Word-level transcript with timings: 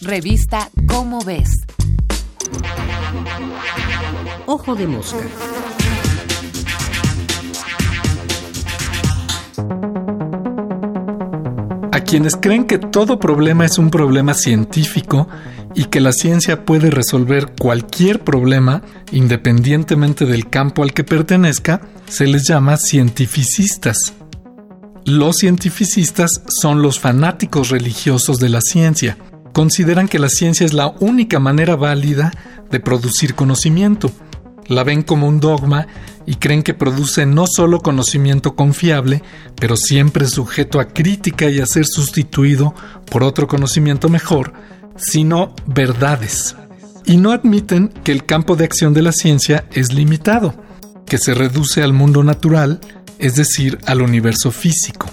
Revista 0.00 0.70
Cómo 0.86 1.24
ves. 1.24 1.50
Ojo 4.46 4.76
de 4.76 4.86
mosca. 4.86 5.18
A 11.90 12.00
quienes 12.00 12.36
creen 12.36 12.64
que 12.64 12.78
todo 12.78 13.18
problema 13.18 13.64
es 13.64 13.78
un 13.78 13.90
problema 13.90 14.34
científico 14.34 15.26
y 15.74 15.86
que 15.86 16.00
la 16.00 16.12
ciencia 16.12 16.64
puede 16.64 16.90
resolver 16.90 17.54
cualquier 17.58 18.22
problema 18.22 18.82
independientemente 19.10 20.26
del 20.26 20.48
campo 20.48 20.84
al 20.84 20.92
que 20.92 21.02
pertenezca, 21.02 21.80
se 22.08 22.28
les 22.28 22.46
llama 22.46 22.76
cientificistas. 22.76 24.14
Los 25.04 25.38
cientificistas 25.38 26.42
son 26.46 26.82
los 26.82 27.00
fanáticos 27.00 27.70
religiosos 27.70 28.38
de 28.38 28.48
la 28.48 28.60
ciencia. 28.60 29.16
Consideran 29.52 30.08
que 30.08 30.18
la 30.18 30.28
ciencia 30.28 30.64
es 30.64 30.72
la 30.72 30.88
única 31.00 31.38
manera 31.38 31.76
válida 31.76 32.32
de 32.70 32.80
producir 32.80 33.34
conocimiento. 33.34 34.10
La 34.66 34.84
ven 34.84 35.02
como 35.02 35.26
un 35.26 35.40
dogma 35.40 35.86
y 36.26 36.34
creen 36.34 36.62
que 36.62 36.74
produce 36.74 37.24
no 37.24 37.46
solo 37.46 37.80
conocimiento 37.80 38.54
confiable, 38.54 39.22
pero 39.58 39.76
siempre 39.76 40.26
sujeto 40.26 40.78
a 40.78 40.88
crítica 40.88 41.48
y 41.48 41.60
a 41.60 41.66
ser 41.66 41.86
sustituido 41.86 42.74
por 43.10 43.24
otro 43.24 43.48
conocimiento 43.48 44.10
mejor, 44.10 44.52
sino 44.96 45.54
verdades. 45.66 46.54
Y 47.06 47.16
no 47.16 47.32
admiten 47.32 47.88
que 48.04 48.12
el 48.12 48.26
campo 48.26 48.56
de 48.56 48.64
acción 48.64 48.92
de 48.92 49.00
la 49.00 49.12
ciencia 49.12 49.64
es 49.72 49.94
limitado, 49.94 50.54
que 51.06 51.16
se 51.16 51.32
reduce 51.32 51.82
al 51.82 51.94
mundo 51.94 52.22
natural, 52.22 52.80
es 53.18 53.34
decir, 53.34 53.78
al 53.86 54.02
universo 54.02 54.50
físico. 54.50 55.06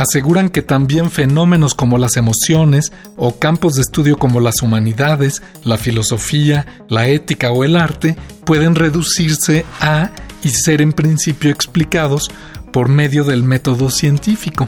Aseguran 0.00 0.48
que 0.48 0.62
también 0.62 1.10
fenómenos 1.10 1.74
como 1.74 1.98
las 1.98 2.16
emociones 2.16 2.90
o 3.18 3.38
campos 3.38 3.74
de 3.74 3.82
estudio 3.82 4.16
como 4.16 4.40
las 4.40 4.62
humanidades, 4.62 5.42
la 5.62 5.76
filosofía, 5.76 6.64
la 6.88 7.08
ética 7.08 7.50
o 7.50 7.64
el 7.64 7.76
arte 7.76 8.16
pueden 8.46 8.76
reducirse 8.76 9.66
a 9.78 10.10
y 10.42 10.48
ser 10.48 10.80
en 10.80 10.94
principio 10.94 11.50
explicados 11.50 12.30
por 12.72 12.88
medio 12.88 13.24
del 13.24 13.42
método 13.42 13.90
científico. 13.90 14.66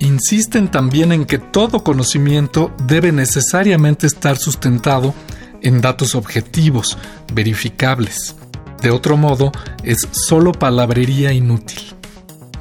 Insisten 0.00 0.68
también 0.68 1.12
en 1.12 1.24
que 1.24 1.38
todo 1.38 1.84
conocimiento 1.84 2.74
debe 2.84 3.12
necesariamente 3.12 4.08
estar 4.08 4.38
sustentado 4.38 5.14
en 5.62 5.82
datos 5.82 6.16
objetivos, 6.16 6.98
verificables. 7.32 8.34
De 8.82 8.90
otro 8.90 9.16
modo, 9.16 9.52
es 9.84 9.98
solo 10.10 10.50
palabrería 10.50 11.32
inútil. 11.32 11.93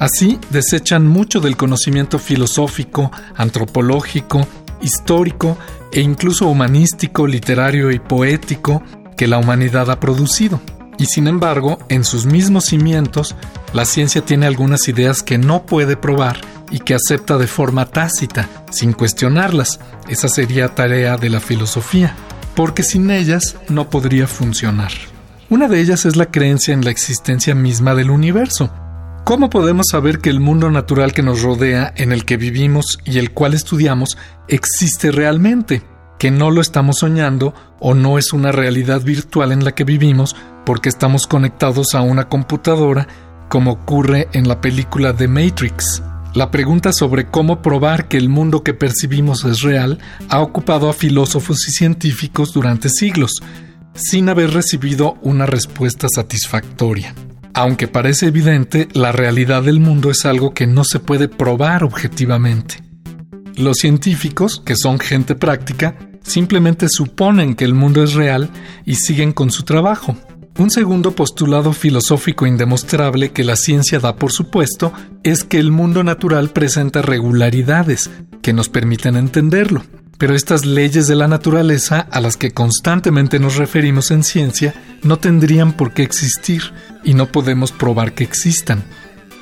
Así, 0.04 0.38
desechan 0.50 1.08
mucho 1.08 1.40
del 1.40 1.56
conocimiento 1.56 2.20
filosófico, 2.20 3.09
antropológico, 3.38 4.46
histórico 4.82 5.58
e 5.94 6.02
incluso 6.02 6.48
humanístico, 6.48 7.26
literario 7.26 7.90
y 7.90 8.00
poético 8.00 8.84
que 9.16 9.28
la 9.28 9.38
humanidad 9.38 9.90
ha 9.90 10.02
producido. 10.02 10.59
Y 10.98 11.06
sin 11.06 11.28
embargo, 11.28 11.80
en 11.88 12.04
sus 12.04 12.26
mismos 12.26 12.66
cimientos, 12.66 13.34
la 13.72 13.86
ciencia 13.86 14.26
tiene 14.26 14.46
algunas 14.46 14.90
ideas 14.90 15.24
que 15.24 15.38
no 15.38 15.66
puede 15.66 15.96
probar 15.96 16.42
y 16.70 16.80
que 16.80 16.96
acepta 16.96 17.38
de 17.38 17.48
forma 17.48 17.86
tácita, 17.86 18.50
sin 18.72 18.92
cuestionarlas. 18.92 19.80
Esa 20.09 20.28
sería 20.28 20.76
tarea 20.76 21.16
de 21.16 21.30
la 21.30 21.40
filosofía, 21.40 22.14
porque 22.56 22.84
sin 22.84 23.09
ellas 23.09 23.56
no 23.70 23.90
podría 23.90 24.28
funcionar. 24.28 24.92
Una 25.50 25.70
de 25.70 25.80
ellas 25.80 26.06
es 26.06 26.18
la 26.18 26.26
creencia 26.26 26.74
en 26.74 26.84
la 26.84 26.92
existencia 26.92 27.56
misma 27.56 27.96
del 27.96 28.12
universo. 28.12 28.70
¿Cómo 29.23 29.49
podemos 29.49 29.85
saber 29.89 30.19
que 30.19 30.29
el 30.29 30.41
mundo 30.41 30.69
natural 30.69 31.13
que 31.13 31.23
nos 31.23 31.43
rodea, 31.43 31.93
en 31.95 32.11
el 32.11 32.25
que 32.25 32.35
vivimos 32.35 32.99
y 33.05 33.19
el 33.19 33.31
cual 33.31 33.53
estudiamos, 33.53 34.17
existe 34.49 35.13
realmente? 35.13 35.81
Que 36.19 36.29
no 36.29 36.52
lo 36.52 36.59
estamos 36.59 36.97
soñando 36.99 37.53
o 37.79 37.94
no 37.94 38.17
es 38.17 38.33
una 38.33 38.51
realidad 38.51 39.01
virtual 39.01 39.53
en 39.53 39.63
la 39.63 39.73
que 39.73 39.85
vivimos 39.85 40.35
porque 40.66 40.89
estamos 40.89 41.25
conectados 41.25 41.95
a 41.95 42.01
una 42.01 42.27
computadora 42.27 43.07
como 43.47 43.72
ocurre 43.72 44.28
en 44.33 44.50
la 44.50 44.59
película 44.59 45.16
The 45.16 45.29
Matrix. 45.29 46.03
La 46.33 46.51
pregunta 46.51 46.91
sobre 46.91 47.28
cómo 47.28 47.62
probar 47.62 48.09
que 48.09 48.17
el 48.17 48.28
mundo 48.28 48.62
que 48.62 48.73
percibimos 48.73 49.45
es 49.45 49.62
real 49.62 50.00
ha 50.28 50.41
ocupado 50.41 50.89
a 50.89 50.94
filósofos 50.94 51.66
y 51.69 51.72
científicos 51.72 52.51
durante 52.51 52.89
siglos, 52.89 53.41
sin 53.94 54.28
haber 54.28 54.51
recibido 54.51 55.17
una 55.22 55.45
respuesta 55.45 56.07
satisfactoria. 56.13 57.16
Aunque 57.56 57.88
parece 57.88 58.28
evidente, 58.28 58.88
la 58.94 59.12
realidad 59.12 59.62
del 59.62 59.80
mundo 59.80 60.09
es 60.09 60.25
algo 60.25 60.53
que 60.53 60.66
no 60.66 60.84
se 60.84 61.00
puede 61.00 61.28
probar 61.28 61.84
objetivamente. 61.84 62.84
Los 63.56 63.78
científicos, 63.78 64.59
que 64.66 64.75
son 64.75 64.97
gente 64.97 65.36
práctica, 65.36 65.96
simplemente 66.24 66.88
suponen 66.90 67.53
que 67.53 67.66
el 67.66 67.75
mundo 67.75 68.03
es 68.03 68.13
real 68.13 68.50
y 68.86 68.96
siguen 68.96 69.34
con 69.34 69.52
su 69.52 69.63
trabajo. 69.63 70.18
Un 70.58 70.72
segundo 70.72 71.12
postulado 71.12 71.74
filosófico 71.74 72.47
indemostrable 72.47 73.31
que 73.31 73.44
la 73.44 73.56
ciencia 73.56 74.00
da 74.00 74.16
por 74.16 74.31
supuesto 74.31 74.92
es 75.24 75.44
que 75.44 75.59
el 75.59 75.72
mundo 75.72 76.03
natural 76.03 76.50
presenta 76.50 77.03
regularidades 77.03 78.09
que 78.42 78.53
nos 78.53 78.69
permiten 78.69 79.16
entenderlo. 79.16 79.84
Pero 80.18 80.35
estas 80.35 80.66
leyes 80.66 81.07
de 81.07 81.16
la 81.16 81.28
naturaleza 81.28 82.07
a 82.12 82.22
las 82.22 82.38
que 82.38 82.51
constantemente 82.51 83.40
nos 83.40 83.57
referimos 83.57 84.12
en 84.12 84.24
ciencia 84.24 84.74
no 85.01 85.18
tendrían 85.18 85.74
por 85.74 85.94
qué 85.94 86.03
existir 86.03 86.62
y 87.03 87.13
no 87.13 87.28
podemos 87.28 87.72
probar 87.72 88.13
que 88.13 88.24
existan. 88.24 88.84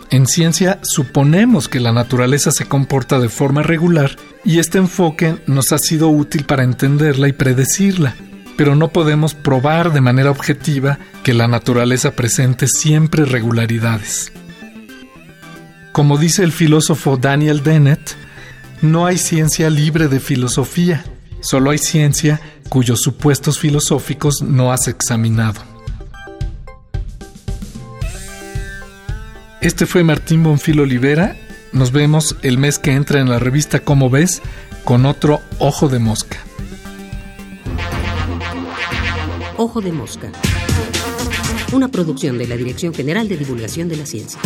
En 0.09 0.27
ciencia 0.27 0.79
suponemos 0.81 1.69
que 1.69 1.79
la 1.79 1.91
naturaleza 1.91 2.51
se 2.51 2.65
comporta 2.65 3.19
de 3.19 3.29
forma 3.29 3.63
regular 3.63 4.17
y 4.43 4.59
este 4.59 4.77
enfoque 4.77 5.35
nos 5.47 5.71
ha 5.71 5.77
sido 5.77 6.09
útil 6.09 6.45
para 6.45 6.63
entenderla 6.63 7.27
y 7.27 7.33
predecirla 7.33 8.15
pero 8.61 8.75
no 8.75 8.89
podemos 8.89 9.33
probar 9.33 9.91
de 9.91 10.01
manera 10.01 10.29
objetiva 10.29 10.99
que 11.23 11.33
la 11.33 11.47
naturaleza 11.47 12.11
presente 12.11 12.67
siempre 12.67 13.25
regularidades. 13.25 14.31
Como 15.91 16.19
dice 16.19 16.43
el 16.43 16.51
filósofo 16.51 17.17
Daniel 17.17 17.63
Dennett, 17.63 18.15
no 18.81 19.05
hay 19.05 19.17
ciencia 19.17 19.69
libre 19.69 20.07
de 20.07 20.19
filosofía, 20.19 21.05
solo 21.39 21.69
hay 21.69 21.77
ciencia 21.77 22.41
cuyos 22.69 23.01
supuestos 23.01 23.59
filosóficos 23.59 24.41
no 24.41 24.71
has 24.71 24.87
examinado. 24.87 25.61
Este 29.61 29.85
fue 29.85 30.03
Martín 30.03 30.43
Bonfil 30.43 30.79
Olivera. 30.79 31.35
Nos 31.71 31.91
vemos 31.91 32.35
el 32.41 32.57
mes 32.57 32.79
que 32.79 32.93
entra 32.93 33.19
en 33.19 33.29
la 33.29 33.37
revista 33.37 33.81
Como 33.81 34.09
ves 34.09 34.41
con 34.83 35.05
otro 35.05 35.39
Ojo 35.59 35.87
de 35.87 35.99
Mosca. 35.99 36.39
Ojo 39.57 39.81
de 39.81 39.91
Mosca. 39.91 40.31
Una 41.71 41.89
producción 41.89 42.39
de 42.39 42.47
la 42.47 42.57
Dirección 42.57 42.93
General 42.93 43.27
de 43.29 43.37
Divulgación 43.37 43.87
de 43.87 43.97
la 43.97 44.05
Ciencia. 44.07 44.39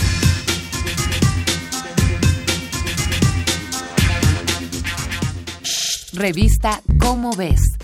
Revista 6.16 6.82
Cómo 7.00 7.32
ves. 7.36 7.75